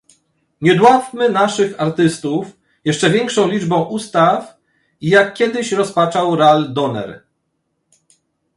Nie 0.61 0.75
dławmy 0.75 1.29
naszych 1.29 1.81
artystów 1.81 2.45
jeszcze 2.85 3.09
większą 3.09 3.47
liczbą 3.47 3.83
ustaw 3.85 4.57
i 5.01 5.09
jak 5.09 5.33
kiedyś 5.33 5.71
rozpaczał 5.71 6.35
Ral 6.35 6.73
Donner 6.73 7.23